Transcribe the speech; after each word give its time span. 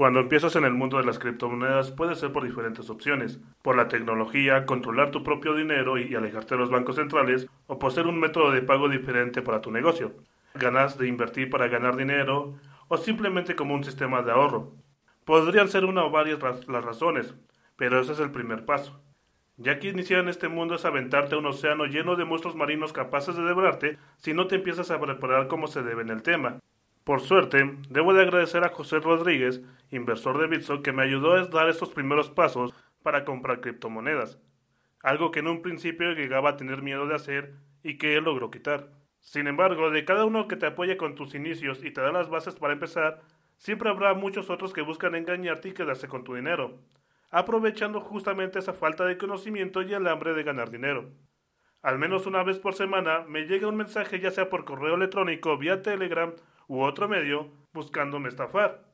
Cuando 0.00 0.20
empiezas 0.20 0.56
en 0.56 0.64
el 0.64 0.72
mundo 0.72 0.96
de 0.96 1.04
las 1.04 1.18
criptomonedas 1.18 1.90
puede 1.90 2.14
ser 2.14 2.32
por 2.32 2.42
diferentes 2.42 2.88
opciones, 2.88 3.38
por 3.60 3.76
la 3.76 3.88
tecnología, 3.88 4.64
controlar 4.64 5.10
tu 5.10 5.22
propio 5.22 5.54
dinero 5.54 5.98
y 5.98 6.14
alejarte 6.14 6.54
de 6.54 6.58
los 6.58 6.70
bancos 6.70 6.96
centrales, 6.96 7.46
o 7.66 7.78
por 7.78 7.92
ser 7.92 8.06
un 8.06 8.18
método 8.18 8.50
de 8.50 8.62
pago 8.62 8.88
diferente 8.88 9.42
para 9.42 9.60
tu 9.60 9.70
negocio. 9.70 10.14
Ganas 10.54 10.96
de 10.96 11.06
invertir 11.06 11.50
para 11.50 11.68
ganar 11.68 11.98
dinero, 11.98 12.54
o 12.88 12.96
simplemente 12.96 13.54
como 13.54 13.74
un 13.74 13.84
sistema 13.84 14.22
de 14.22 14.32
ahorro. 14.32 14.72
Podrían 15.26 15.68
ser 15.68 15.84
una 15.84 16.02
o 16.02 16.10
varias 16.10 16.40
las 16.66 16.82
razones, 16.82 17.34
pero 17.76 18.00
ese 18.00 18.12
es 18.12 18.20
el 18.20 18.30
primer 18.30 18.64
paso. 18.64 19.02
Ya 19.58 19.78
que 19.78 19.88
iniciar 19.88 20.20
en 20.20 20.30
este 20.30 20.48
mundo 20.48 20.76
es 20.76 20.86
aventarte 20.86 21.34
a 21.34 21.38
un 21.38 21.44
océano 21.44 21.84
lleno 21.84 22.16
de 22.16 22.24
monstruos 22.24 22.56
marinos 22.56 22.94
capaces 22.94 23.36
de 23.36 23.42
devorarte 23.42 23.98
si 24.16 24.32
no 24.32 24.46
te 24.46 24.54
empiezas 24.54 24.90
a 24.90 24.98
preparar 24.98 25.46
como 25.46 25.66
se 25.66 25.82
debe 25.82 26.00
en 26.00 26.08
el 26.08 26.22
tema. 26.22 26.58
Por 27.10 27.22
suerte, 27.22 27.76
debo 27.88 28.14
de 28.14 28.22
agradecer 28.22 28.62
a 28.62 28.68
José 28.68 29.00
Rodríguez, 29.00 29.60
inversor 29.90 30.38
de 30.38 30.46
Bitso, 30.46 30.80
que 30.80 30.92
me 30.92 31.02
ayudó 31.02 31.32
a 31.32 31.44
dar 31.46 31.68
estos 31.68 31.88
primeros 31.88 32.30
pasos 32.30 32.72
para 33.02 33.24
comprar 33.24 33.60
criptomonedas, 33.60 34.38
algo 35.02 35.32
que 35.32 35.40
en 35.40 35.48
un 35.48 35.60
principio 35.60 36.12
llegaba 36.12 36.50
a 36.50 36.56
tener 36.56 36.82
miedo 36.82 37.08
de 37.08 37.16
hacer 37.16 37.54
y 37.82 37.98
que 37.98 38.16
él 38.16 38.22
logró 38.22 38.52
quitar. 38.52 38.90
Sin 39.18 39.48
embargo, 39.48 39.90
de 39.90 40.04
cada 40.04 40.24
uno 40.24 40.46
que 40.46 40.54
te 40.54 40.66
apoya 40.66 40.96
con 40.96 41.16
tus 41.16 41.34
inicios 41.34 41.82
y 41.82 41.90
te 41.90 42.00
da 42.00 42.12
las 42.12 42.30
bases 42.30 42.54
para 42.54 42.74
empezar, 42.74 43.22
siempre 43.56 43.90
habrá 43.90 44.14
muchos 44.14 44.48
otros 44.48 44.72
que 44.72 44.82
buscan 44.82 45.16
engañarte 45.16 45.70
y 45.70 45.72
quedarse 45.72 46.06
con 46.06 46.22
tu 46.22 46.36
dinero 46.36 46.78
aprovechando 47.32 48.00
justamente 48.00 48.60
esa 48.60 48.72
falta 48.72 49.04
de 49.04 49.18
conocimiento 49.18 49.82
y 49.82 49.94
el 49.94 50.06
hambre 50.06 50.32
de 50.34 50.44
ganar 50.44 50.70
dinero. 50.70 51.10
Al 51.82 51.98
menos 51.98 52.26
una 52.26 52.44
vez 52.44 52.60
por 52.60 52.74
semana 52.74 53.24
me 53.26 53.46
llega 53.46 53.66
un 53.66 53.76
mensaje 53.76 54.20
ya 54.20 54.30
sea 54.30 54.48
por 54.48 54.64
correo 54.64 54.94
electrónico, 54.94 55.56
vía 55.56 55.82
Telegram 55.82 56.32
u 56.70 56.82
otro 56.84 57.08
medio 57.08 57.50
buscándome 57.72 58.28
estafar. 58.28 58.84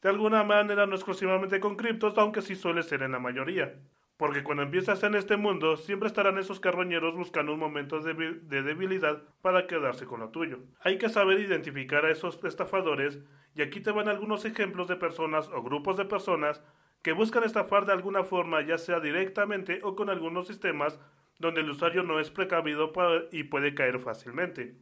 De 0.00 0.08
alguna 0.08 0.44
manera 0.44 0.86
no 0.86 0.94
exclusivamente 0.94 1.58
con 1.58 1.74
criptos, 1.74 2.16
aunque 2.16 2.42
sí 2.42 2.54
suele 2.54 2.84
ser 2.84 3.02
en 3.02 3.10
la 3.10 3.18
mayoría. 3.18 3.74
Porque 4.16 4.44
cuando 4.44 4.62
empiezas 4.62 5.02
en 5.02 5.16
este 5.16 5.36
mundo, 5.36 5.76
siempre 5.76 6.06
estarán 6.06 6.38
esos 6.38 6.60
carroñeros 6.60 7.16
buscando 7.16 7.52
un 7.52 7.58
momento 7.58 7.98
de, 7.98 8.14
de, 8.14 8.62
debilidad 8.62 9.24
para 9.42 9.66
quedarse 9.66 10.06
con 10.06 10.20
lo 10.20 10.28
tuyo. 10.28 10.60
Hay 10.78 10.96
que 10.96 11.08
saber 11.08 11.40
identificar 11.40 12.06
a 12.06 12.12
esos 12.12 12.38
estafadores, 12.44 13.18
y 13.56 13.62
aquí 13.62 13.80
te 13.80 13.90
van 13.90 14.08
algunos 14.08 14.44
ejemplos 14.44 14.86
de 14.86 14.94
personas 14.94 15.48
o 15.48 15.60
grupos 15.60 15.96
de 15.96 16.04
personas 16.04 16.62
que 17.02 17.12
buscan 17.12 17.42
estafar 17.42 17.84
de 17.84 17.94
alguna 17.94 18.22
forma, 18.22 18.62
ya 18.62 18.78
sea 18.78 19.00
directamente 19.00 19.80
o 19.82 19.96
con 19.96 20.08
algunos 20.08 20.46
sistemas 20.46 21.00
donde 21.40 21.62
el 21.62 21.70
usuario 21.70 22.04
no 22.04 22.20
es 22.20 22.30
precavido 22.30 22.92
y 23.32 23.42
puede 23.42 23.74
caer 23.74 23.98
fácilmente. 23.98 24.76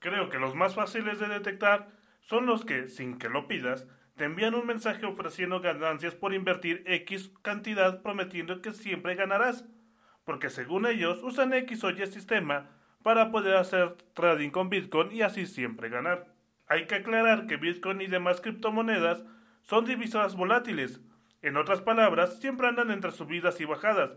Creo 0.00 0.28
que 0.28 0.38
los 0.38 0.54
más 0.54 0.74
fáciles 0.74 1.20
de 1.20 1.28
detectar 1.28 1.88
son 2.20 2.46
los 2.46 2.64
que, 2.64 2.88
sin 2.88 3.18
que 3.18 3.28
lo 3.28 3.46
pidas, 3.46 3.86
te 4.16 4.24
envían 4.24 4.54
un 4.54 4.66
mensaje 4.66 5.06
ofreciendo 5.06 5.60
ganancias 5.60 6.14
por 6.14 6.34
invertir 6.34 6.82
X 6.86 7.32
cantidad 7.42 8.02
prometiendo 8.02 8.60
que 8.60 8.72
siempre 8.72 9.14
ganarás, 9.14 9.64
porque 10.24 10.50
según 10.50 10.86
ellos 10.86 11.22
usan 11.22 11.52
X 11.52 11.84
o 11.84 11.90
Y 11.90 12.06
sistema 12.06 12.70
para 13.02 13.30
poder 13.30 13.56
hacer 13.56 13.96
trading 14.14 14.50
con 14.50 14.68
Bitcoin 14.68 15.12
y 15.12 15.22
así 15.22 15.46
siempre 15.46 15.88
ganar. 15.88 16.26
Hay 16.66 16.86
que 16.86 16.96
aclarar 16.96 17.46
que 17.46 17.56
Bitcoin 17.56 18.00
y 18.00 18.08
demás 18.08 18.40
criptomonedas 18.40 19.24
son 19.62 19.84
divisas 19.84 20.34
volátiles, 20.34 21.00
en 21.42 21.56
otras 21.56 21.80
palabras, 21.80 22.38
siempre 22.38 22.68
andan 22.68 22.90
entre 22.90 23.12
subidas 23.12 23.60
y 23.60 23.64
bajadas, 23.64 24.10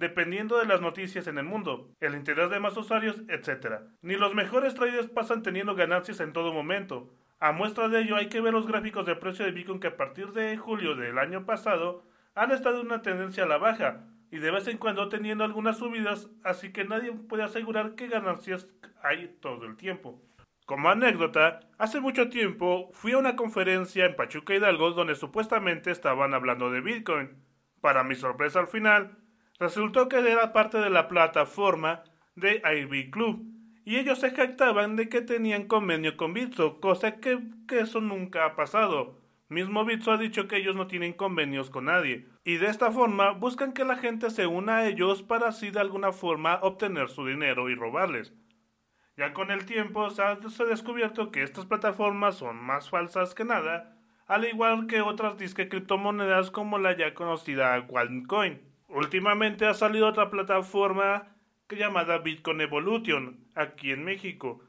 dependiendo 0.00 0.56
de 0.56 0.64
las 0.64 0.80
noticias 0.80 1.26
en 1.26 1.36
el 1.36 1.44
mundo, 1.44 1.90
el 2.00 2.14
interés 2.14 2.48
de 2.48 2.58
más 2.58 2.74
usuarios, 2.74 3.22
etc. 3.28 3.82
Ni 4.00 4.16
los 4.16 4.34
mejores 4.34 4.74
traders 4.74 5.08
pasan 5.08 5.42
teniendo 5.42 5.74
ganancias 5.74 6.20
en 6.20 6.32
todo 6.32 6.54
momento. 6.54 7.14
A 7.38 7.52
muestra 7.52 7.88
de 7.88 8.00
ello 8.00 8.16
hay 8.16 8.30
que 8.30 8.40
ver 8.40 8.54
los 8.54 8.66
gráficos 8.66 9.04
de 9.04 9.14
precio 9.14 9.44
de 9.44 9.52
Bitcoin 9.52 9.78
que 9.78 9.88
a 9.88 9.96
partir 9.98 10.32
de 10.32 10.56
julio 10.56 10.96
del 10.96 11.18
año 11.18 11.44
pasado 11.44 12.06
han 12.34 12.50
estado 12.50 12.80
en 12.80 12.86
una 12.86 13.02
tendencia 13.02 13.44
a 13.44 13.46
la 13.46 13.58
baja 13.58 14.06
y 14.30 14.38
de 14.38 14.50
vez 14.50 14.68
en 14.68 14.78
cuando 14.78 15.10
teniendo 15.10 15.44
algunas 15.44 15.76
subidas, 15.76 16.30
así 16.44 16.72
que 16.72 16.86
nadie 16.86 17.12
puede 17.12 17.42
asegurar 17.42 17.94
que 17.94 18.08
ganancias 18.08 18.68
hay 19.02 19.36
todo 19.42 19.66
el 19.66 19.76
tiempo. 19.76 20.22
Como 20.64 20.88
anécdota, 20.88 21.60
hace 21.76 22.00
mucho 22.00 22.30
tiempo 22.30 22.88
fui 22.94 23.12
a 23.12 23.18
una 23.18 23.36
conferencia 23.36 24.06
en 24.06 24.16
Pachuca 24.16 24.54
Hidalgo 24.54 24.92
donde 24.92 25.14
supuestamente 25.14 25.90
estaban 25.90 26.32
hablando 26.32 26.70
de 26.70 26.80
Bitcoin. 26.80 27.44
Para 27.82 28.02
mi 28.02 28.14
sorpresa 28.14 28.60
al 28.60 28.68
final, 28.68 29.18
resultó 29.60 30.08
que 30.08 30.18
era 30.18 30.52
parte 30.52 30.78
de 30.78 30.90
la 30.90 31.06
plataforma 31.06 32.02
de 32.34 32.60
IB 32.64 33.10
Club 33.10 33.44
y 33.84 33.96
ellos 33.96 34.18
se 34.18 34.30
jactaban 34.30 34.96
de 34.96 35.08
que 35.08 35.20
tenían 35.20 35.66
convenio 35.66 36.16
con 36.16 36.32
Bitso, 36.32 36.80
cosa 36.80 37.16
que, 37.16 37.40
que 37.68 37.80
eso 37.80 38.00
nunca 38.00 38.44
ha 38.44 38.56
pasado. 38.56 39.20
Mismo 39.48 39.84
Bitso 39.84 40.12
ha 40.12 40.16
dicho 40.16 40.46
que 40.46 40.58
ellos 40.58 40.76
no 40.76 40.86
tienen 40.86 41.12
convenios 41.12 41.70
con 41.70 41.86
nadie, 41.86 42.28
y 42.44 42.58
de 42.58 42.68
esta 42.68 42.92
forma 42.92 43.32
buscan 43.32 43.72
que 43.72 43.84
la 43.84 43.96
gente 43.96 44.30
se 44.30 44.46
una 44.46 44.78
a 44.78 44.88
ellos 44.88 45.22
para 45.22 45.48
así 45.48 45.70
de 45.70 45.80
alguna 45.80 46.12
forma 46.12 46.60
obtener 46.62 47.08
su 47.08 47.26
dinero 47.26 47.68
y 47.68 47.74
robarles. 47.74 48.32
Ya 49.16 49.32
con 49.34 49.50
el 49.50 49.66
tiempo 49.66 50.08
se 50.10 50.22
ha, 50.22 50.36
descubierto 50.36 51.32
que 51.32 51.42
estas 51.42 51.66
plataformas 51.66 52.36
son 52.36 52.56
más 52.56 52.88
falsas 52.90 53.34
que 53.34 53.44
nada, 53.44 53.98
al 54.28 54.44
igual 54.44 54.86
que 54.86 55.00
otras 55.00 55.36
disque 55.36 55.68
criptomonedas 55.68 56.52
como 56.52 56.78
la 56.78 56.96
ya 56.96 57.12
conocida 57.12 57.84
OneCoin. 57.88 58.69
Últimamente 58.92 59.66
ha 59.66 59.74
salido 59.74 60.08
otra 60.08 60.30
plataforma 60.30 61.28
llamada 61.70 62.18
Bitcoin 62.18 62.60
Evolution 62.60 63.38
aquí 63.54 63.92
en 63.92 64.04
México. 64.04 64.60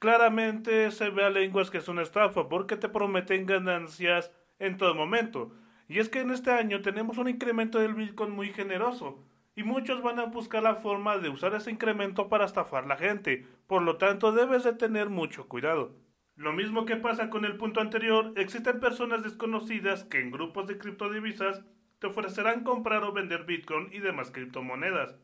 Claramente 0.00 0.90
se 0.90 1.10
ve 1.10 1.24
a 1.24 1.30
lenguas 1.30 1.70
que 1.70 1.78
es 1.78 1.86
una 1.86 2.02
estafa 2.02 2.48
porque 2.48 2.76
te 2.76 2.88
prometen 2.88 3.46
ganancias 3.46 4.32
en 4.58 4.76
todo 4.76 4.96
momento. 4.96 5.52
Y 5.86 6.00
es 6.00 6.08
que 6.08 6.20
en 6.20 6.32
este 6.32 6.50
año 6.50 6.80
tenemos 6.80 7.18
un 7.18 7.28
incremento 7.28 7.78
del 7.78 7.94
Bitcoin 7.94 8.32
muy 8.32 8.52
generoso 8.52 9.24
y 9.54 9.62
muchos 9.62 10.02
van 10.02 10.18
a 10.18 10.24
buscar 10.24 10.64
la 10.64 10.74
forma 10.74 11.18
de 11.18 11.28
usar 11.28 11.54
ese 11.54 11.70
incremento 11.70 12.28
para 12.28 12.46
estafar 12.46 12.84
a 12.84 12.88
la 12.88 12.96
gente, 12.96 13.46
por 13.68 13.82
lo 13.82 13.98
tanto 13.98 14.32
debes 14.32 14.64
de 14.64 14.72
tener 14.72 15.10
mucho 15.10 15.46
cuidado. 15.46 15.94
Lo 16.34 16.52
mismo 16.52 16.86
que 16.86 16.96
pasa 16.96 17.30
con 17.30 17.44
el 17.44 17.56
punto 17.56 17.80
anterior, 17.80 18.32
existen 18.36 18.80
personas 18.80 19.22
desconocidas 19.22 20.04
que 20.04 20.20
en 20.20 20.30
grupos 20.30 20.66
de 20.66 20.78
criptodivisas 20.78 21.62
te 22.00 22.08
ofrecerán 22.08 22.64
comprar 22.64 23.04
o 23.04 23.12
vender 23.12 23.44
Bitcoin 23.44 23.88
y 23.92 24.00
demás 24.00 24.30
criptomonedas 24.30 25.16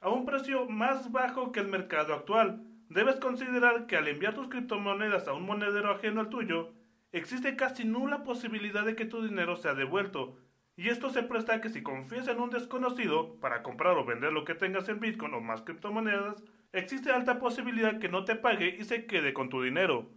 a 0.00 0.08
un 0.08 0.24
precio 0.24 0.66
más 0.66 1.12
bajo 1.12 1.52
que 1.52 1.60
el 1.60 1.68
mercado 1.68 2.14
actual. 2.14 2.62
Debes 2.88 3.16
considerar 3.16 3.86
que 3.86 3.96
al 3.96 4.08
enviar 4.08 4.34
tus 4.34 4.48
criptomonedas 4.48 5.28
a 5.28 5.34
un 5.34 5.44
monedero 5.44 5.90
ajeno 5.90 6.20
al 6.20 6.28
tuyo, 6.28 6.72
existe 7.12 7.54
casi 7.54 7.84
nula 7.84 8.24
posibilidad 8.24 8.84
de 8.84 8.96
que 8.96 9.04
tu 9.04 9.22
dinero 9.22 9.56
sea 9.56 9.74
devuelto, 9.74 10.38
y 10.76 10.88
esto 10.88 11.10
se 11.10 11.22
presta 11.22 11.54
a 11.54 11.60
que 11.60 11.68
si 11.68 11.82
confías 11.82 12.26
en 12.28 12.40
un 12.40 12.48
desconocido 12.48 13.38
para 13.40 13.62
comprar 13.62 13.98
o 13.98 14.04
vender 14.04 14.32
lo 14.32 14.44
que 14.44 14.54
tengas 14.54 14.88
en 14.88 14.98
Bitcoin 14.98 15.34
o 15.34 15.40
más 15.40 15.60
criptomonedas, 15.60 16.42
existe 16.72 17.12
alta 17.12 17.38
posibilidad 17.38 17.98
que 17.98 18.08
no 18.08 18.24
te 18.24 18.34
pague 18.34 18.76
y 18.78 18.84
se 18.84 19.04
quede 19.04 19.34
con 19.34 19.50
tu 19.50 19.62
dinero. 19.62 20.08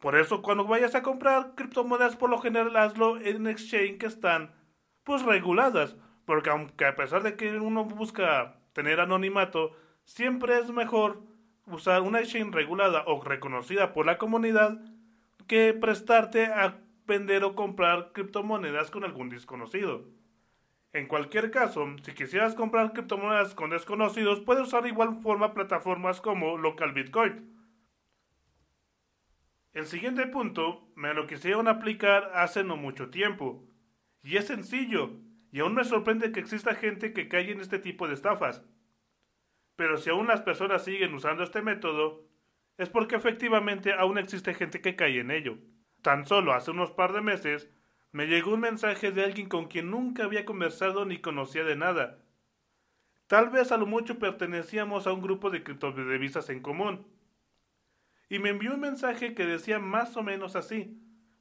Por 0.00 0.16
eso 0.18 0.42
cuando 0.42 0.64
vayas 0.64 0.96
a 0.96 1.02
comprar 1.02 1.54
criptomonedas 1.54 2.16
por 2.16 2.30
lo 2.30 2.38
general 2.38 2.76
hazlo 2.76 3.20
en 3.20 3.46
exchange 3.46 3.98
que 3.98 4.06
están 4.06 4.57
pues 5.08 5.22
reguladas, 5.22 5.96
porque 6.26 6.50
aunque 6.50 6.84
a 6.84 6.94
pesar 6.94 7.22
de 7.22 7.34
que 7.34 7.58
uno 7.58 7.86
busca 7.86 8.60
tener 8.74 9.00
anonimato, 9.00 9.72
siempre 10.04 10.58
es 10.58 10.70
mejor 10.70 11.22
usar 11.64 12.02
una 12.02 12.20
exchange 12.20 12.54
regulada 12.54 13.04
o 13.06 13.24
reconocida 13.24 13.94
por 13.94 14.04
la 14.04 14.18
comunidad 14.18 14.78
que 15.46 15.72
prestarte 15.72 16.44
a 16.44 16.82
vender 17.06 17.42
o 17.44 17.54
comprar 17.54 18.12
criptomonedas 18.12 18.90
con 18.90 19.02
algún 19.02 19.30
desconocido. 19.30 20.04
En 20.92 21.06
cualquier 21.06 21.50
caso, 21.50 21.86
si 22.02 22.12
quisieras 22.12 22.54
comprar 22.54 22.92
criptomonedas 22.92 23.54
con 23.54 23.70
desconocidos, 23.70 24.40
puedes 24.40 24.64
usar 24.66 24.82
de 24.82 24.90
igual 24.90 25.22
forma 25.22 25.54
plataformas 25.54 26.20
como 26.20 26.58
Local 26.58 26.92
Bitcoin. 26.92 27.56
El 29.72 29.86
siguiente 29.86 30.26
punto 30.26 30.86
me 30.96 31.14
lo 31.14 31.26
quisieron 31.26 31.66
aplicar 31.66 32.30
hace 32.34 32.62
no 32.62 32.76
mucho 32.76 33.08
tiempo. 33.08 33.64
Y 34.22 34.36
es 34.36 34.46
sencillo, 34.46 35.12
y 35.52 35.60
aún 35.60 35.74
me 35.74 35.84
sorprende 35.84 36.32
que 36.32 36.40
exista 36.40 36.74
gente 36.74 37.12
que 37.12 37.28
cae 37.28 37.50
en 37.50 37.60
este 37.60 37.78
tipo 37.78 38.08
de 38.08 38.14
estafas. 38.14 38.62
Pero 39.76 39.96
si 39.96 40.10
aún 40.10 40.26
las 40.26 40.42
personas 40.42 40.84
siguen 40.84 41.14
usando 41.14 41.42
este 41.42 41.62
método, 41.62 42.24
es 42.76 42.88
porque 42.88 43.16
efectivamente 43.16 43.92
aún 43.92 44.18
existe 44.18 44.54
gente 44.54 44.80
que 44.80 44.96
cae 44.96 45.20
en 45.20 45.30
ello. 45.30 45.58
Tan 46.02 46.26
solo 46.26 46.52
hace 46.52 46.70
unos 46.70 46.90
par 46.92 47.12
de 47.12 47.20
meses 47.20 47.68
me 48.12 48.26
llegó 48.26 48.54
un 48.54 48.60
mensaje 48.60 49.12
de 49.12 49.24
alguien 49.24 49.48
con 49.48 49.66
quien 49.66 49.90
nunca 49.90 50.24
había 50.24 50.44
conversado 50.44 51.04
ni 51.04 51.18
conocía 51.18 51.64
de 51.64 51.76
nada. 51.76 52.18
Tal 53.26 53.50
vez 53.50 53.72
a 53.72 53.76
lo 53.76 53.86
mucho 53.86 54.18
pertenecíamos 54.18 55.06
a 55.06 55.12
un 55.12 55.20
grupo 55.20 55.50
de 55.50 55.62
criptodivisas 55.62 56.48
en 56.48 56.60
común. 56.60 57.06
Y 58.30 58.38
me 58.38 58.50
envió 58.50 58.74
un 58.74 58.80
mensaje 58.80 59.34
que 59.34 59.44
decía 59.44 59.78
más 59.78 60.16
o 60.16 60.22
menos 60.22 60.56
así. 60.56 60.98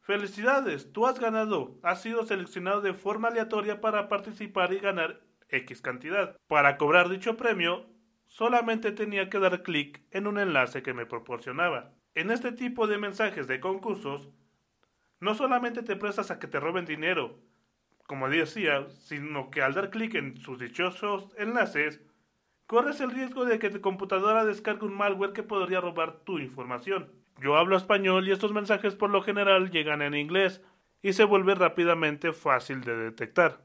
Felicidades, 0.08 0.94
tú 0.94 1.06
has 1.06 1.20
ganado. 1.20 1.78
Has 1.84 2.02
sido 2.02 2.26
seleccionado 2.26 2.80
de 2.80 2.94
forma 2.94 3.28
aleatoria 3.28 3.82
para 3.82 4.08
participar 4.08 4.72
y 4.72 4.80
ganar 4.80 5.20
X 5.50 5.82
cantidad. 5.82 6.38
Para 6.48 6.78
cobrar 6.78 7.10
dicho 7.10 7.36
premio, 7.36 7.86
solamente 8.26 8.94
tenía 8.94 9.30
que 9.30 9.38
dar 9.38 9.64
clic 9.64 10.02
en 10.12 10.28
un 10.28 10.40
enlace 10.40 10.82
que 10.82 10.94
me 10.94 11.06
proporcionaba. 11.06 11.92
En 12.16 12.32
este 12.32 12.54
tipo 12.54 12.88
de 12.88 12.98
mensajes 12.98 13.48
de 13.48 13.60
concursos, 13.60 14.30
no 15.20 15.36
solamente 15.36 15.84
te 15.84 15.98
prestas 15.98 16.32
a 16.32 16.40
que 16.40 16.48
te 16.48 16.62
roben 16.62 16.86
dinero, 16.86 17.42
como 18.06 18.30
decía, 18.30 18.88
sino 19.02 19.50
que 19.50 19.62
al 19.62 19.74
dar 19.74 19.90
clic 19.90 20.16
en 20.16 20.38
sus 20.38 20.58
dichosos 20.58 21.36
enlaces, 21.38 22.00
corres 22.66 23.02
el 23.02 23.12
riesgo 23.12 23.44
de 23.44 23.60
que 23.60 23.70
tu 23.70 23.82
computadora 23.82 24.46
descargue 24.46 24.86
un 24.86 24.96
malware 24.96 25.34
que 25.34 25.44
podría 25.44 25.82
robar 25.82 26.22
tu 26.22 26.40
información. 26.40 27.12
Yo 27.40 27.56
hablo 27.56 27.78
español 27.78 28.28
y 28.28 28.32
estos 28.32 28.52
mensajes 28.52 28.96
por 28.96 29.12
lo 29.12 29.22
general 29.22 29.70
llegan 29.70 30.02
en 30.02 30.16
inglés 30.16 30.64
y 31.04 31.14
se 31.14 31.24
vuelve 31.24 31.54
rápidamente 31.54 32.34
fácil 32.34 32.82
de 32.82 32.96
detectar. 32.98 33.62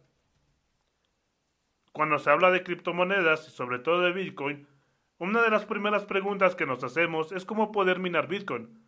Cuando 1.92 2.18
se 2.18 2.30
habla 2.30 2.50
de 2.50 2.62
criptomonedas 2.62 3.48
y 3.48 3.50
sobre 3.50 3.78
todo 3.78 4.02
de 4.02 4.12
Bitcoin, 4.12 4.66
una 5.18 5.42
de 5.42 5.50
las 5.50 5.64
primeras 5.64 6.04
preguntas 6.04 6.54
que 6.54 6.66
nos 6.66 6.84
hacemos 6.84 7.32
es 7.32 7.44
cómo 7.44 7.72
poder 7.72 7.98
minar 7.98 8.28
Bitcoin. 8.28 8.82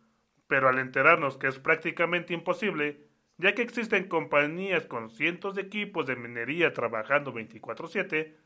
Pero 0.47 0.69
al 0.69 0.77
enterarnos 0.77 1.37
que 1.37 1.47
es 1.47 1.57
prácticamente 1.57 2.33
imposible, 2.33 3.07
ya 3.37 3.55
que 3.55 3.63
existen 3.63 4.07
compañías 4.07 4.85
con 4.85 5.09
cientos 5.09 5.55
de 5.55 5.63
equipos 5.63 6.05
de 6.05 6.15
minería 6.15 6.73
trabajando 6.73 7.33
24/7, 7.33 8.37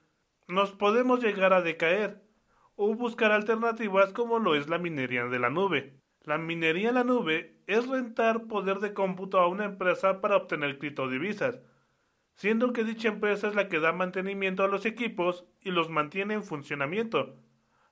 nos 0.48 0.72
podemos 0.72 1.22
llegar 1.22 1.52
a 1.52 1.62
decaer 1.62 2.22
o 2.76 2.94
buscar 2.96 3.32
alternativas 3.32 4.14
como 4.14 4.40
lo 4.40 4.56
es 4.56 4.70
la 4.70 4.78
minería 4.78 5.26
de 5.26 5.40
la 5.40 5.50
nube. 5.50 6.00
La 6.30 6.38
minería 6.38 6.90
en 6.90 6.94
la 6.94 7.04
nube 7.04 7.56
es 7.66 7.88
rentar 7.88 8.46
poder 8.46 8.78
de 8.81 8.94
cómputo 8.94 9.40
a 9.40 9.48
una 9.48 9.66
empresa 9.66 10.22
para 10.22 10.36
obtener 10.38 10.78
criptodivisas, 10.78 11.60
siendo 12.36 12.72
que 12.72 12.84
dicha 12.84 13.08
empresa 13.08 13.48
es 13.48 13.56
la 13.56 13.68
que 13.68 13.80
da 13.80 13.94
mantenimiento 13.94 14.64
a 14.64 14.68
los 14.68 14.86
equipos 14.86 15.48
y 15.60 15.72
los 15.72 15.90
mantiene 15.90 16.36
en 16.36 16.44
funcionamiento, 16.44 17.36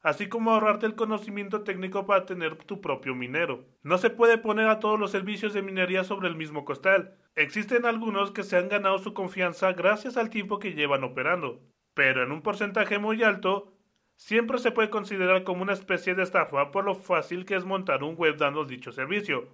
así 0.04 0.30
como 0.30 0.52
ahorrarte 0.52 0.86
el 0.86 0.94
conocimiento 0.94 1.64
técnico 1.64 2.06
para 2.06 2.28
tener 2.28 2.58
tu 2.58 2.80
propio 2.80 3.16
minero. 3.16 3.66
No 3.82 3.98
se 3.98 4.12
puede 4.12 4.38
poner 4.38 4.68
a 4.68 4.78
todos 4.78 5.00
los 5.00 5.10
servicios 5.10 5.54
de 5.54 5.64
minería 5.64 6.04
sobre 6.04 6.28
el 6.28 6.36
mismo 6.36 6.64
costal. 6.64 7.18
Existen 7.34 7.86
algunos 7.86 8.30
que 8.30 8.44
se 8.44 8.56
han 8.56 8.70
ganado 8.70 9.00
su 9.00 9.16
confianza 9.16 9.74
gracias 9.74 10.16
al 10.16 10.30
tiempo 10.30 10.60
que 10.60 10.76
llevan 10.76 11.04
operando, 11.04 11.64
pero 11.96 12.22
en 12.22 12.32
un 12.32 12.44
porcentaje 12.44 13.00
muy 13.00 13.24
alto, 13.24 13.74
siempre 14.18 14.58
se 14.58 14.72
puede 14.72 14.90
considerar 14.90 15.44
como 15.44 15.62
una 15.62 15.74
especie 15.74 16.16
de 16.16 16.24
estafa 16.24 16.72
por 16.72 16.84
lo 16.84 16.96
fácil 16.96 17.46
que 17.46 17.56
es 17.56 17.64
montar 17.64 18.04
un 18.04 18.16
web 18.16 18.36
dando 18.36 18.66
dicho 18.66 18.92
servicio. 18.92 19.48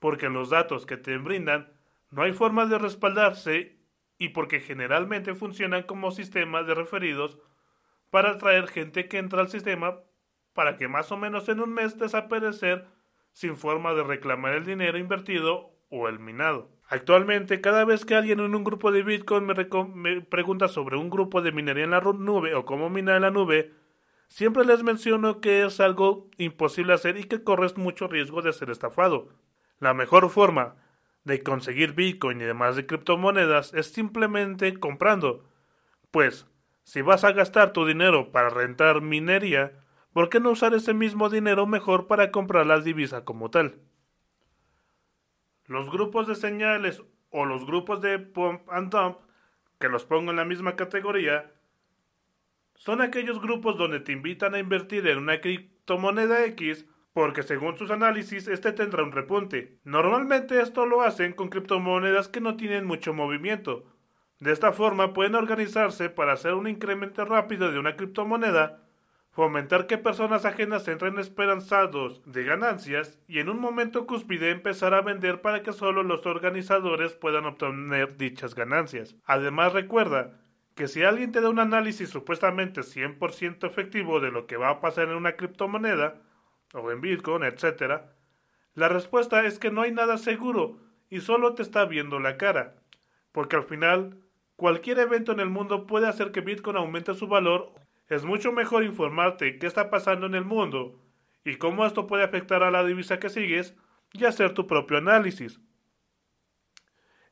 Porque 0.00 0.28
los 0.28 0.50
datos 0.50 0.86
que 0.86 0.96
te 0.96 1.16
brindan 1.18 1.72
no 2.10 2.22
hay 2.22 2.32
forma 2.32 2.66
de 2.66 2.78
respaldarse 2.78 3.78
y 4.18 4.30
porque 4.30 4.60
generalmente 4.60 5.34
funcionan 5.34 5.84
como 5.84 6.10
sistemas 6.10 6.66
de 6.66 6.74
referidos 6.74 7.38
para 8.10 8.30
atraer 8.30 8.68
gente 8.68 9.06
que 9.06 9.18
entra 9.18 9.40
al 9.40 9.48
sistema 9.48 10.00
para 10.54 10.76
que 10.76 10.88
más 10.88 11.12
o 11.12 11.16
menos 11.16 11.48
en 11.48 11.60
un 11.60 11.72
mes 11.72 11.98
desaparecer 11.98 12.86
sin 13.32 13.56
forma 13.56 13.92
de 13.94 14.02
reclamar 14.02 14.54
el 14.54 14.64
dinero 14.64 14.98
invertido 14.98 15.77
o 15.90 16.08
el 16.08 16.18
minado. 16.18 16.70
Actualmente, 16.88 17.60
cada 17.60 17.84
vez 17.84 18.04
que 18.04 18.14
alguien 18.14 18.40
en 18.40 18.54
un 18.54 18.64
grupo 18.64 18.92
de 18.92 19.02
Bitcoin 19.02 19.46
me, 19.46 20.20
pregunta 20.22 20.68
sobre 20.68 20.96
un 20.96 21.10
grupo 21.10 21.42
de 21.42 21.52
minería 21.52 21.84
en 21.84 21.90
la 21.90 22.00
nube 22.00 22.54
o 22.54 22.64
cómo 22.64 22.88
minar 22.88 23.16
en 23.16 23.22
la 23.22 23.30
nube, 23.30 23.74
siempre 24.28 24.64
les 24.64 24.82
menciono 24.82 25.40
que 25.40 25.64
es 25.64 25.80
algo 25.80 26.30
imposible 26.38 26.94
hacer 26.94 27.18
y 27.18 27.24
que 27.24 27.44
corres 27.44 27.76
mucho 27.76 28.08
riesgo 28.08 28.40
de 28.40 28.52
ser 28.52 28.70
estafado. 28.70 29.28
La 29.80 29.92
mejor 29.92 30.30
forma 30.30 30.76
de 31.24 31.42
conseguir 31.42 31.92
Bitcoin 31.92 32.40
y 32.40 32.44
demás 32.44 32.74
de 32.76 32.86
criptomonedas 32.86 33.74
es 33.74 33.92
simplemente 33.92 34.78
comprando. 34.80 35.44
Pues, 36.10 36.46
si 36.84 37.02
vas 37.02 37.22
a 37.24 37.32
gastar 37.32 37.74
tu 37.74 37.84
dinero 37.84 38.32
para 38.32 38.48
rentar 38.48 39.02
minería, 39.02 39.78
¿por 40.14 40.30
qué 40.30 40.40
no 40.40 40.50
usar 40.50 40.72
ese 40.72 40.94
mismo 40.94 41.28
dinero 41.28 41.66
mejor 41.66 42.06
para 42.06 42.30
comprar 42.30 42.66
la 42.66 42.80
divisa 42.80 43.26
como 43.26 43.50
tal? 43.50 43.82
Los 45.68 45.90
grupos 45.90 46.26
de 46.26 46.34
señales 46.34 47.02
o 47.30 47.44
los 47.44 47.66
grupos 47.66 48.00
de 48.00 48.18
pump 48.18 48.62
and 48.70 48.90
dump, 48.90 49.18
que 49.78 49.90
los 49.90 50.04
pongo 50.04 50.30
en 50.30 50.38
la 50.38 50.46
misma 50.46 50.76
categoría, 50.76 51.52
son 52.74 53.02
aquellos 53.02 53.40
grupos 53.40 53.76
donde 53.76 54.00
te 54.00 54.12
invitan 54.12 54.54
a 54.54 54.58
invertir 54.58 55.06
en 55.06 55.18
una 55.18 55.40
criptomoneda 55.42 56.44
X 56.46 56.86
porque 57.12 57.42
según 57.42 57.76
sus 57.76 57.90
análisis 57.90 58.48
este 58.48 58.72
tendrá 58.72 59.02
un 59.02 59.12
repunte. 59.12 59.78
Normalmente 59.84 60.60
esto 60.62 60.86
lo 60.86 61.02
hacen 61.02 61.34
con 61.34 61.50
criptomonedas 61.50 62.28
que 62.28 62.40
no 62.40 62.56
tienen 62.56 62.86
mucho 62.86 63.12
movimiento. 63.12 63.84
De 64.40 64.52
esta 64.52 64.72
forma 64.72 65.12
pueden 65.12 65.34
organizarse 65.34 66.08
para 66.08 66.32
hacer 66.32 66.54
un 66.54 66.66
incremento 66.66 67.26
rápido 67.26 67.70
de 67.70 67.78
una 67.78 67.96
criptomoneda, 67.96 68.87
fomentar 69.38 69.86
que 69.86 69.98
personas 69.98 70.44
ajenas 70.44 70.88
entren 70.88 71.16
esperanzados 71.20 72.20
de 72.26 72.42
ganancias 72.42 73.20
y 73.28 73.38
en 73.38 73.48
un 73.48 73.60
momento 73.60 74.04
cúspide 74.04 74.50
empezar 74.50 74.94
a 74.94 75.00
vender 75.00 75.42
para 75.42 75.62
que 75.62 75.72
solo 75.72 76.02
los 76.02 76.26
organizadores 76.26 77.14
puedan 77.14 77.46
obtener 77.46 78.16
dichas 78.16 78.56
ganancias. 78.56 79.14
Además 79.24 79.74
recuerda 79.74 80.40
que 80.74 80.88
si 80.88 81.04
alguien 81.04 81.30
te 81.30 81.40
da 81.40 81.50
un 81.50 81.60
análisis 81.60 82.08
supuestamente 82.08 82.80
100% 82.80 83.64
efectivo 83.64 84.18
de 84.18 84.32
lo 84.32 84.48
que 84.48 84.56
va 84.56 84.70
a 84.70 84.80
pasar 84.80 85.06
en 85.06 85.14
una 85.14 85.36
criptomoneda, 85.36 86.20
o 86.74 86.90
en 86.90 87.00
Bitcoin, 87.00 87.44
etc., 87.44 88.06
la 88.74 88.88
respuesta 88.88 89.46
es 89.46 89.60
que 89.60 89.70
no 89.70 89.82
hay 89.82 89.92
nada 89.92 90.18
seguro 90.18 90.80
y 91.10 91.20
solo 91.20 91.54
te 91.54 91.62
está 91.62 91.84
viendo 91.84 92.18
la 92.18 92.38
cara, 92.38 92.74
porque 93.30 93.54
al 93.54 93.62
final 93.62 94.18
cualquier 94.56 94.98
evento 94.98 95.30
en 95.30 95.38
el 95.38 95.48
mundo 95.48 95.86
puede 95.86 96.08
hacer 96.08 96.32
que 96.32 96.40
Bitcoin 96.40 96.76
aumente 96.76 97.14
su 97.14 97.28
valor. 97.28 97.72
Es 98.08 98.24
mucho 98.24 98.52
mejor 98.52 98.84
informarte 98.84 99.58
qué 99.58 99.66
está 99.66 99.90
pasando 99.90 100.26
en 100.26 100.34
el 100.34 100.44
mundo 100.44 100.98
y 101.44 101.56
cómo 101.56 101.84
esto 101.84 102.06
puede 102.06 102.24
afectar 102.24 102.62
a 102.62 102.70
la 102.70 102.84
divisa 102.84 103.18
que 103.18 103.28
sigues 103.28 103.74
y 104.12 104.24
hacer 104.24 104.54
tu 104.54 104.66
propio 104.66 104.96
análisis. 104.96 105.60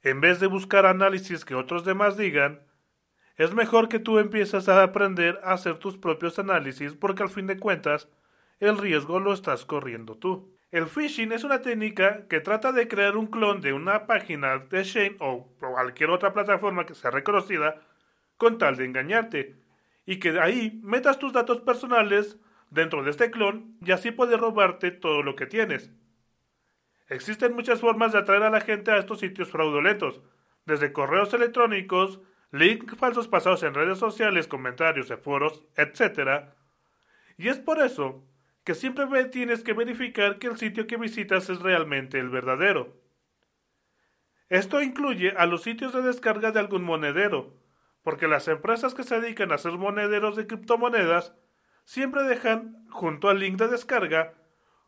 En 0.02 0.20
vez 0.20 0.38
de 0.38 0.46
buscar 0.46 0.84
análisis 0.84 1.44
que 1.44 1.54
otros 1.54 1.84
demás 1.84 2.16
digan, 2.16 2.60
es 3.36 3.54
mejor 3.54 3.88
que 3.88 3.98
tú 3.98 4.18
empieces 4.18 4.68
a 4.68 4.82
aprender 4.82 5.40
a 5.42 5.54
hacer 5.54 5.78
tus 5.78 5.96
propios 5.96 6.38
análisis 6.38 6.94
porque 6.94 7.22
al 7.22 7.30
fin 7.30 7.46
de 7.46 7.58
cuentas 7.58 8.08
el 8.60 8.78
riesgo 8.78 9.18
lo 9.18 9.32
estás 9.32 9.64
corriendo 9.64 10.16
tú. 10.16 10.54
El 10.70 10.86
phishing 10.86 11.32
es 11.32 11.44
una 11.44 11.62
técnica 11.62 12.26
que 12.28 12.40
trata 12.40 12.72
de 12.72 12.86
crear 12.86 13.16
un 13.16 13.28
clon 13.28 13.62
de 13.62 13.72
una 13.72 14.06
página 14.06 14.58
de 14.58 14.84
Shane 14.84 15.16
o 15.20 15.48
cualquier 15.58 16.10
otra 16.10 16.34
plataforma 16.34 16.84
que 16.84 16.94
sea 16.94 17.10
reconocida 17.10 17.80
con 18.36 18.58
tal 18.58 18.76
de 18.76 18.84
engañarte 18.84 19.65
y 20.06 20.18
que 20.18 20.40
ahí 20.40 20.80
metas 20.82 21.18
tus 21.18 21.32
datos 21.32 21.60
personales 21.60 22.38
dentro 22.70 23.02
de 23.02 23.10
este 23.10 23.30
clon 23.30 23.76
y 23.84 23.90
así 23.90 24.12
puede 24.12 24.36
robarte 24.36 24.92
todo 24.92 25.22
lo 25.22 25.34
que 25.36 25.46
tienes. 25.46 25.90
Existen 27.08 27.54
muchas 27.54 27.80
formas 27.80 28.12
de 28.12 28.18
atraer 28.18 28.44
a 28.44 28.50
la 28.50 28.60
gente 28.60 28.90
a 28.90 28.98
estos 28.98 29.20
sitios 29.20 29.50
fraudulentos, 29.50 30.22
desde 30.64 30.92
correos 30.92 31.32
electrónicos, 31.34 32.20
links 32.50 32.96
falsos 32.96 33.28
pasados 33.28 33.62
en 33.62 33.74
redes 33.74 33.98
sociales, 33.98 34.48
comentarios 34.48 35.08
de 35.08 35.16
foros, 35.16 35.62
etc. 35.76 36.52
Y 37.36 37.48
es 37.48 37.58
por 37.58 37.80
eso 37.80 38.24
que 38.64 38.74
siempre 38.74 39.06
tienes 39.26 39.62
que 39.62 39.72
verificar 39.72 40.38
que 40.38 40.48
el 40.48 40.56
sitio 40.56 40.88
que 40.88 40.96
visitas 40.96 41.48
es 41.50 41.60
realmente 41.60 42.18
el 42.18 42.30
verdadero. 42.30 43.00
Esto 44.48 44.82
incluye 44.82 45.32
a 45.36 45.46
los 45.46 45.62
sitios 45.62 45.92
de 45.92 46.02
descarga 46.02 46.50
de 46.50 46.60
algún 46.60 46.82
monedero, 46.82 47.54
porque 48.06 48.28
las 48.28 48.46
empresas 48.46 48.94
que 48.94 49.02
se 49.02 49.20
dedican 49.20 49.50
a 49.50 49.56
hacer 49.56 49.72
monederos 49.72 50.36
de 50.36 50.46
criptomonedas 50.46 51.34
siempre 51.84 52.22
dejan, 52.22 52.86
junto 52.88 53.28
al 53.28 53.40
link 53.40 53.56
de 53.58 53.66
descarga, 53.66 54.32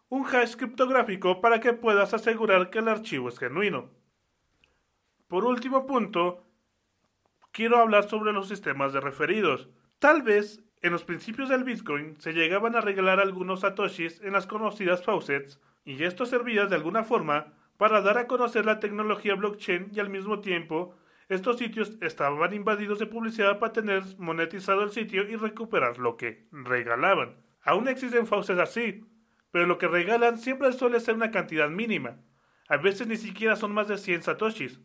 un 0.08 0.24
hash 0.24 0.54
criptográfico 0.54 1.40
para 1.40 1.58
que 1.58 1.72
puedas 1.72 2.14
asegurar 2.14 2.70
que 2.70 2.78
el 2.78 2.86
archivo 2.86 3.28
es 3.28 3.36
genuino. 3.36 3.90
Por 5.26 5.44
último 5.44 5.84
punto, 5.84 6.46
quiero 7.50 7.78
hablar 7.78 8.08
sobre 8.08 8.32
los 8.32 8.46
sistemas 8.46 8.92
de 8.92 9.00
referidos. 9.00 9.68
Tal 9.98 10.22
vez 10.22 10.62
en 10.80 10.92
los 10.92 11.02
principios 11.02 11.48
del 11.48 11.64
Bitcoin 11.64 12.20
se 12.20 12.32
llegaban 12.34 12.76
a 12.76 12.82
regalar 12.82 13.18
algunos 13.18 13.62
satoshis 13.62 14.20
en 14.22 14.34
las 14.34 14.46
conocidas 14.46 15.02
faucets 15.02 15.60
y 15.84 16.04
esto 16.04 16.24
servía 16.24 16.66
de 16.66 16.76
alguna 16.76 17.02
forma 17.02 17.52
para 17.78 18.00
dar 18.00 18.16
a 18.16 18.28
conocer 18.28 18.64
la 18.64 18.78
tecnología 18.78 19.34
blockchain 19.34 19.88
y 19.92 19.98
al 19.98 20.08
mismo 20.08 20.38
tiempo 20.38 20.94
estos 21.28 21.58
sitios 21.58 21.98
estaban 22.00 22.54
invadidos 22.54 22.98
de 22.98 23.06
publicidad 23.06 23.58
para 23.58 23.72
tener 23.72 24.02
monetizado 24.18 24.82
el 24.82 24.90
sitio 24.90 25.28
y 25.28 25.36
recuperar 25.36 25.98
lo 25.98 26.16
que 26.16 26.46
regalaban. 26.52 27.36
Aún 27.62 27.88
existen 27.88 28.26
faucets 28.26 28.60
así, 28.60 29.04
pero 29.50 29.66
lo 29.66 29.78
que 29.78 29.88
regalan 29.88 30.38
siempre 30.38 30.72
suele 30.72 31.00
ser 31.00 31.14
una 31.14 31.30
cantidad 31.30 31.68
mínima. 31.68 32.16
A 32.68 32.76
veces 32.76 33.06
ni 33.06 33.16
siquiera 33.16 33.56
son 33.56 33.72
más 33.72 33.88
de 33.88 33.98
100 33.98 34.22
satoshis. 34.22 34.80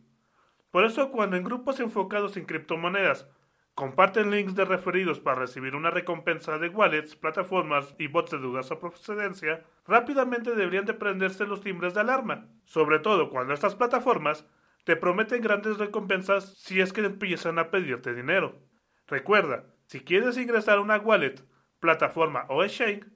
Por 0.70 0.84
eso 0.84 1.10
cuando 1.10 1.36
en 1.36 1.44
grupos 1.44 1.80
enfocados 1.80 2.36
en 2.36 2.44
criptomonedas 2.44 3.28
Comparten 3.74 4.30
links 4.30 4.54
de 4.54 4.64
referidos 4.64 5.18
para 5.18 5.40
recibir 5.40 5.74
una 5.74 5.90
recompensa 5.90 6.58
de 6.58 6.68
wallets, 6.68 7.16
plataformas 7.16 7.92
y 7.98 8.06
bots 8.06 8.30
de 8.30 8.38
dudosa 8.38 8.78
procedencia. 8.78 9.64
Rápidamente 9.84 10.54
deberían 10.54 10.84
de 10.84 10.94
prenderse 10.94 11.44
los 11.44 11.60
timbres 11.60 11.92
de 11.92 12.00
alarma, 12.00 12.46
sobre 12.66 13.00
todo 13.00 13.30
cuando 13.30 13.52
estas 13.52 13.74
plataformas 13.74 14.46
te 14.84 14.96
prometen 14.96 15.42
grandes 15.42 15.78
recompensas 15.78 16.54
si 16.58 16.80
es 16.80 16.92
que 16.92 17.00
empiezan 17.00 17.58
a 17.58 17.70
pedirte 17.70 18.14
dinero. 18.14 18.62
Recuerda, 19.06 19.66
si 19.86 20.00
quieres 20.00 20.36
ingresar 20.38 20.78
a 20.78 20.82
una 20.82 20.98
wallet, 20.98 21.42
plataforma 21.80 22.46
o 22.48 22.62
exchange 22.62 23.06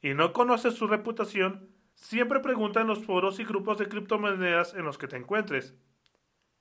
y 0.00 0.14
no 0.14 0.32
conoces 0.32 0.74
su 0.74 0.86
reputación, 0.86 1.70
siempre 1.94 2.40
pregunta 2.40 2.80
en 2.80 2.86
los 2.86 3.04
foros 3.04 3.40
y 3.40 3.44
grupos 3.44 3.78
de 3.78 3.88
criptomonedas 3.88 4.74
en 4.74 4.84
los 4.84 4.98
que 4.98 5.08
te 5.08 5.16
encuentres. 5.16 5.74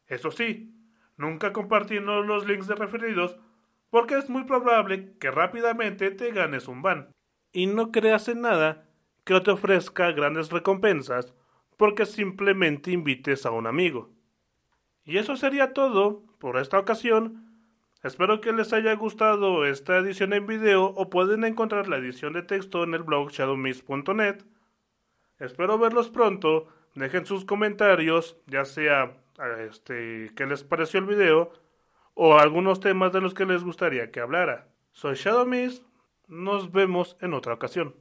Eso 0.07 0.31
sí, 0.31 0.73
nunca 1.17 1.53
compartiendo 1.53 2.21
los 2.21 2.45
links 2.45 2.67
de 2.67 2.75
referidos 2.75 3.37
porque 3.89 4.17
es 4.17 4.29
muy 4.29 4.45
probable 4.45 5.15
que 5.19 5.29
rápidamente 5.29 6.09
te 6.11 6.31
ganes 6.31 6.67
un 6.67 6.81
ban. 6.81 7.11
Y 7.51 7.67
no 7.67 7.91
creas 7.91 8.27
en 8.27 8.41
nada 8.41 8.89
que 9.23 9.39
te 9.41 9.51
ofrezca 9.51 10.11
grandes 10.11 10.49
recompensas 10.49 11.33
porque 11.77 12.05
simplemente 12.05 12.91
invites 12.91 13.45
a 13.45 13.51
un 13.51 13.67
amigo. 13.67 14.11
Y 15.05 15.17
eso 15.17 15.35
sería 15.35 15.73
todo 15.73 16.23
por 16.39 16.57
esta 16.57 16.79
ocasión. 16.79 17.45
Espero 18.03 18.41
que 18.41 18.51
les 18.53 18.73
haya 18.73 18.93
gustado 18.95 19.65
esta 19.65 19.97
edición 19.97 20.33
en 20.33 20.45
video 20.45 20.85
o 20.85 21.09
pueden 21.09 21.43
encontrar 21.43 21.87
la 21.87 21.97
edición 21.97 22.33
de 22.33 22.43
texto 22.43 22.83
en 22.83 22.93
el 22.93 23.03
blog 23.03 23.31
shadowmist.net. 23.31 24.43
Espero 25.39 25.77
verlos 25.77 26.09
pronto. 26.09 26.67
Dejen 26.95 27.25
sus 27.25 27.43
comentarios, 27.45 28.37
ya 28.45 28.65
sea 28.65 29.17
este, 29.59 30.31
qué 30.35 30.45
les 30.45 30.63
pareció 30.63 30.99
el 30.99 31.05
video 31.05 31.51
o 32.13 32.37
algunos 32.37 32.79
temas 32.79 33.11
de 33.11 33.21
los 33.21 33.33
que 33.33 33.45
les 33.45 33.63
gustaría 33.63 34.11
que 34.11 34.19
hablara. 34.19 34.67
Soy 34.91 35.15
Shadow 35.15 35.47
Nos 36.27 36.71
vemos 36.71 37.17
en 37.19 37.33
otra 37.33 37.53
ocasión. 37.53 37.95